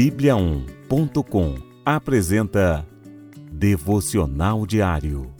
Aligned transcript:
Bíblia1.com 0.00 1.56
apresenta 1.84 2.88
Devocional 3.52 4.64
Diário. 4.64 5.30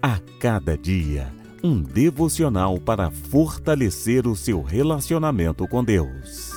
A 0.00 0.20
cada 0.38 0.78
dia, 0.78 1.34
um 1.64 1.82
devocional 1.82 2.78
para 2.78 3.10
fortalecer 3.10 4.28
o 4.28 4.36
seu 4.36 4.62
relacionamento 4.62 5.66
com 5.66 5.82
Deus. 5.82 6.52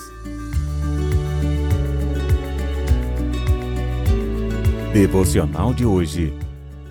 Devocional 4.93 5.73
de 5.73 5.83
hoje. 5.83 6.37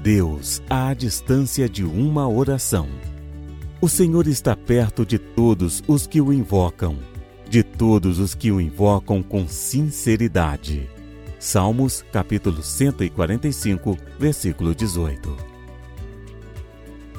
Deus 0.02 0.60
à 0.68 0.92
distância 0.94 1.68
de 1.68 1.84
uma 1.84 2.28
oração. 2.28 2.88
O 3.80 3.88
Senhor 3.88 4.26
está 4.26 4.56
perto 4.56 5.06
de 5.06 5.16
todos 5.16 5.80
os 5.86 6.08
que 6.08 6.20
o 6.20 6.32
invocam 6.32 6.96
de 7.56 7.62
todos 7.62 8.18
os 8.18 8.34
que 8.34 8.52
o 8.52 8.60
invocam 8.60 9.22
com 9.22 9.48
sinceridade. 9.48 10.86
Salmos, 11.38 12.04
capítulo 12.12 12.62
145, 12.62 13.96
versículo 14.18 14.74
18. 14.74 15.34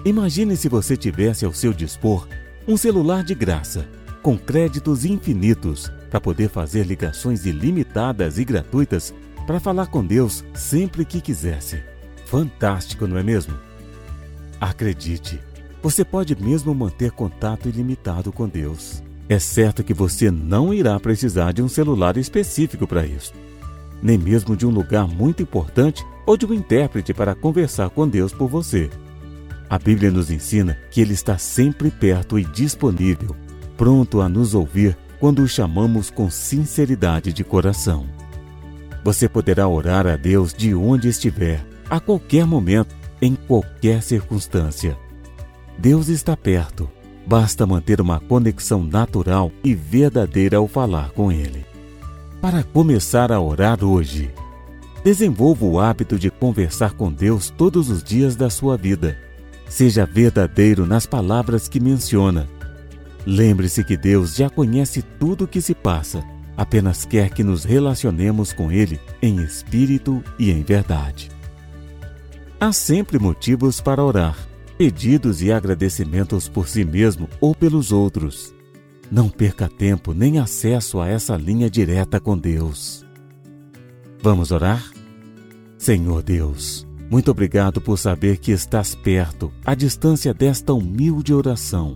Imagine 0.06 0.56
se 0.56 0.70
você 0.70 0.96
tivesse 0.96 1.44
ao 1.44 1.52
seu 1.52 1.74
dispor 1.74 2.28
um 2.68 2.78
celular 2.78 3.24
de 3.24 3.34
graça, 3.34 3.90
com 4.22 4.38
créditos 4.38 5.06
infinitos, 5.06 5.92
para 6.12 6.22
poder 6.22 6.50
fazer 6.50 6.86
ligações 6.86 7.48
ilimitadas 7.48 8.38
e 8.38 8.46
gratuitas 8.46 9.16
para 9.48 9.60
falar 9.60 9.88
com 9.88 10.06
Deus 10.06 10.46
sempre 10.54 11.04
que 11.04 11.20
quisesse. 11.20 11.82
Fantástico, 12.28 13.08
não 13.08 13.18
é 13.18 13.24
mesmo? 13.24 13.58
Acredite, 14.62 15.40
você 15.82 16.06
pode 16.06 16.40
mesmo 16.40 16.76
manter 16.76 17.10
contato 17.10 17.68
ilimitado 17.68 18.32
com 18.32 18.48
Deus. 18.48 19.02
É 19.30 19.40
certo 19.40 19.84
que 19.84 19.94
você 19.94 20.32
não 20.32 20.74
irá 20.74 20.98
precisar 21.00 21.52
de 21.52 21.62
um 21.62 21.68
celular 21.68 22.16
específico 22.16 22.88
para 22.88 23.06
isso, 23.06 23.34
nem 24.02 24.18
mesmo 24.18 24.56
de 24.56 24.66
um 24.66 24.70
lugar 24.70 25.06
muito 25.06 25.44
importante 25.44 26.06
ou 26.26 26.38
de 26.38 26.46
um 26.46 26.54
intérprete 26.54 27.14
para 27.14 27.36
conversar 27.36 27.90
com 27.90 28.08
Deus 28.08 28.32
por 28.32 28.48
você. 28.48 28.90
A 29.70 29.78
Bíblia 29.78 30.10
nos 30.10 30.32
ensina 30.32 30.78
que 30.90 31.02
Ele 31.02 31.14
está 31.14 31.38
sempre 31.38 31.92
perto 31.92 32.40
e 32.40 32.46
disponível, 32.46 33.36
pronto 33.76 34.22
a 34.22 34.30
nos 34.30 34.54
ouvir 34.54 34.98
quando 35.20 35.40
o 35.40 35.48
chamamos 35.48 36.10
com 36.10 36.30
sinceridade 36.30 37.34
de 37.34 37.44
coração. 37.44 38.08
Você 39.04 39.28
poderá 39.28 39.68
orar 39.68 40.08
a 40.08 40.16
Deus 40.16 40.54
de 40.54 40.74
onde 40.74 41.10
estiver, 41.10 41.66
a 41.90 42.00
qualquer 42.00 42.46
momento, 42.46 42.96
em 43.22 43.36
qualquer 43.36 44.02
circunstância. 44.02 44.98
Deus 45.78 46.08
está 46.08 46.36
perto 46.38 46.90
Basta 47.28 47.68
manter 47.68 48.00
uma 48.00 48.22
conexão 48.22 48.82
natural 48.82 49.52
e 49.62 49.76
verdadeira 49.76 50.58
ao 50.58 50.68
falar 50.68 51.12
com 51.12 51.30
Ele. 51.30 51.66
Para 52.40 52.64
começar 52.64 53.34
a 53.34 53.42
orar 53.42 53.84
hoje, 53.84 54.32
desenvolva 55.04 55.66
o 55.66 55.78
hábito 55.78 56.18
de 56.18 56.30
conversar 56.32 56.94
com 56.94 57.12
Deus 57.12 57.50
todos 57.50 57.90
os 57.90 58.02
dias 58.02 58.38
da 58.38 58.50
sua 58.50 58.78
vida. 58.78 59.18
Seja 59.68 60.06
verdadeiro 60.06 60.86
nas 60.86 61.06
palavras 61.06 61.68
que 61.68 61.82
menciona. 61.82 62.48
Lembre-se 63.26 63.84
que 63.84 63.98
Deus 63.98 64.34
já 64.34 64.50
conhece 64.50 65.02
tudo 65.02 65.44
o 65.44 65.48
que 65.48 65.60
se 65.60 65.76
passa, 65.76 66.24
apenas 66.56 67.04
quer 67.04 67.32
que 67.32 67.44
nos 67.44 67.66
relacionemos 67.66 68.54
com 68.54 68.72
Ele 68.72 69.02
em 69.22 69.44
espírito 69.44 70.24
e 70.40 70.50
em 70.50 70.64
verdade. 70.64 71.30
Há 72.58 72.72
sempre 72.72 73.20
motivos 73.20 73.82
para 73.82 74.02
orar 74.02 74.47
pedidos 74.78 75.42
e 75.42 75.52
agradecimentos 75.52 76.48
por 76.48 76.68
si 76.68 76.86
mesmo 76.86 77.28
ou 77.42 77.56
pelos 77.56 77.92
outros. 77.92 78.54
Não 79.10 79.28
perca 79.28 79.68
tempo 79.68 80.14
nem 80.14 80.38
acesso 80.38 81.00
a 81.00 81.08
essa 81.08 81.36
linha 81.36 81.70
direta 81.70 82.20
com 82.20 82.38
Deus. 82.38 83.06
Vamos 84.22 84.52
orar? 84.52 84.92
Senhor 85.78 86.22
Deus, 86.22 86.88
muito 87.10 87.32
obrigado 87.32 87.82
por 87.82 87.98
saber 87.98 88.38
que 88.38 88.52
estás 88.52 88.94
perto, 88.94 89.52
à 89.66 89.74
distância 89.74 90.34
desta 90.34 90.74
humilde 90.74 91.34
oração. 91.34 91.96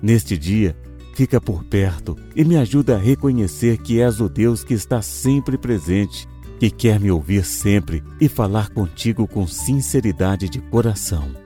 Neste 0.00 0.38
dia, 0.38 0.76
fica 1.14 1.40
por 1.40 1.64
perto 1.64 2.16
e 2.34 2.44
me 2.44 2.56
ajuda 2.56 2.94
a 2.94 2.98
reconhecer 2.98 3.78
que 3.78 4.00
és 4.00 4.20
o 4.20 4.28
Deus 4.28 4.62
que 4.62 4.74
está 4.74 5.02
sempre 5.02 5.58
presente, 5.58 6.28
que 6.58 6.70
quer 6.70 7.00
me 7.00 7.10
ouvir 7.10 7.44
sempre 7.44 8.02
e 8.20 8.28
falar 8.28 8.70
contigo 8.70 9.26
com 9.26 9.46
sinceridade 9.46 10.48
de 10.48 10.60
coração. 10.60 11.45